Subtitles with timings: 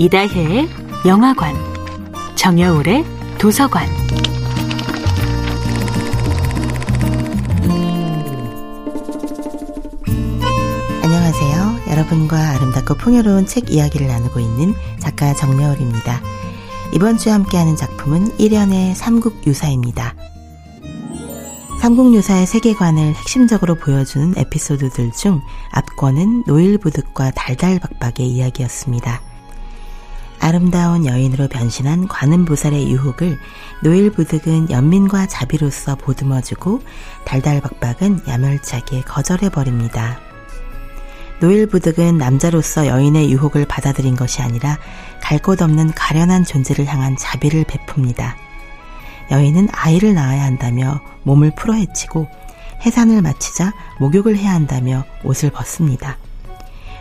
[0.00, 0.66] 이다혜의
[1.04, 1.54] 영화관,
[2.34, 3.04] 정여울의
[3.38, 3.86] 도서관.
[11.02, 11.80] 안녕하세요.
[11.90, 16.22] 여러분과 아름답고 풍요로운 책 이야기를 나누고 있는 작가 정여울입니다.
[16.94, 20.14] 이번 주에 함께하는 작품은 1년의 삼국유사입니다.
[21.82, 25.42] 삼국유사의 세계관을 핵심적으로 보여주는 에피소드들 중
[25.72, 29.20] 앞권은 노일부득과 달달박박의 이야기였습니다.
[30.40, 33.38] 아름다운 여인으로 변신한 관음보살의 유혹을
[33.82, 36.80] 노일부득은 연민과 자비로서 보듬어주고
[37.24, 40.18] 달달박박은 야멸차게 거절해버립니다.
[41.40, 44.78] 노일부득은 남자로서 여인의 유혹을 받아들인 것이 아니라
[45.22, 48.34] 갈 곳 없는 가련한 존재를 향한 자비를 베풉니다.
[49.30, 52.26] 여인은 아이를 낳아야 한다며 몸을 풀어헤치고
[52.84, 56.16] 해산을 마치자 목욕을 해야 한다며 옷을 벗습니다.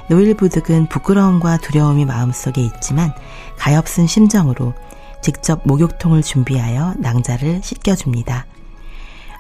[0.10, 3.14] 노일부득은 부끄러움과 두려움이 마음속에 있지만
[3.58, 4.74] 가엾은 심정으로
[5.22, 8.46] 직접 목욕통을 준비하여 낭자를 씻겨줍니다.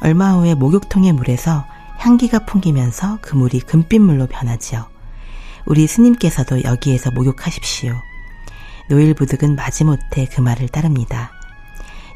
[0.02, 1.66] 얼마 후에 목욕통의 물에서
[1.97, 4.88] 향기가 풍기면서 그 물이 금빛물로 변하지요.
[5.66, 7.94] 우리 스님께서도 여기에서 목욕하십시오.
[8.90, 11.31] 노일부득은 마지못해 그 말을 따릅니다.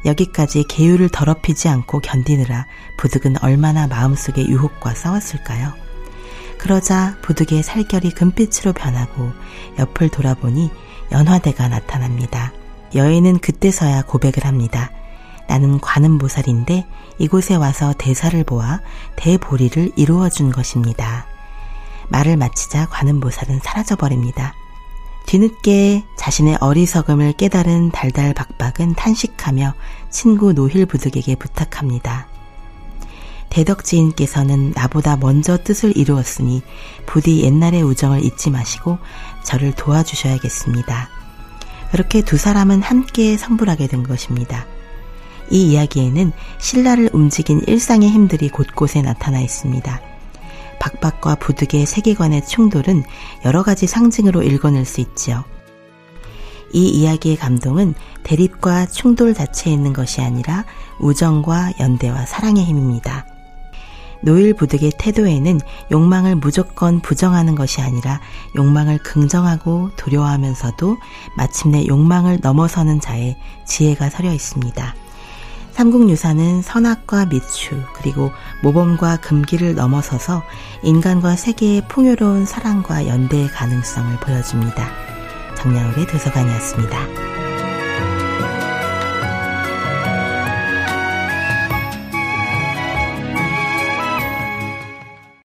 [0.04, 2.66] 여기까지 계율을 더럽히지 않고 견디느라
[2.98, 5.72] 부득은 얼마나 마음속의 유혹과 싸웠을까요?
[6.64, 9.32] 그러자 부득의 살결이 금빛으로 변하고
[9.78, 10.70] 옆을 돌아보니
[11.12, 12.54] 연화대가 나타납니다.
[12.94, 14.90] 여인은 그때서야 고백을 합니다.
[15.46, 16.86] 나는 관음보살인데
[17.18, 18.80] 이곳에 와서 대사를 보아
[19.16, 21.26] 대보리를 이루어 준 것입니다.
[22.08, 24.54] 말을 마치자 관음보살은 사라져버립니다.
[25.26, 29.74] 뒤늦게 자신의 어리석음을 깨달은 달달박박은 탄식하며
[30.08, 32.26] 친구 노힐부득에게 부탁합니다.
[33.54, 36.62] 대덕지인께서는 나보다 먼저 뜻을 이루었으니
[37.06, 38.98] 부디 옛날의 우정을 잊지 마시고
[39.44, 41.08] 저를 도와주셔야겠습니다.
[41.92, 44.66] 그렇게 두 사람은 함께 성불하게 된 것입니다.
[45.50, 50.00] 이 이야기에는 신라를 움직인 일상의 힘들이 곳곳에 나타나 있습니다.
[50.80, 53.04] 박박과 부득의 세계관의 충돌은
[53.44, 55.44] 여러 가지 상징으로 읽어낼 수 있지요.
[56.72, 57.94] 이 이야기의 감동은
[58.24, 60.64] 대립과 충돌 자체에 있는 것이 아니라
[60.98, 63.26] 우정과 연대와 사랑의 힘입니다.
[64.24, 68.20] 노일 부득의 태도에는 욕망을 무조건 부정하는 것이 아니라
[68.56, 70.96] 욕망을 긍정하고 두려워하면서도
[71.36, 73.36] 마침내 욕망을 넘어서는 자의
[73.66, 74.94] 지혜가 서려 있습니다.
[75.72, 78.30] 삼국유사는 선악과 미추 그리고
[78.62, 80.42] 모범과 금기를 넘어서서
[80.82, 84.88] 인간과 세계의 풍요로운 사랑과 연대의 가능성을 보여줍니다.
[85.56, 87.33] 정야울의 도서관이었습니다.